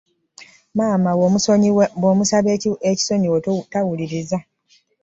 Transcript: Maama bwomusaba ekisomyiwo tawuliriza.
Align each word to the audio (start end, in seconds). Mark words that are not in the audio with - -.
Maama 0.77 1.11
bwomusaba 2.41 2.49
ekisomyiwo 2.91 3.37
tawuliriza. 3.73 4.37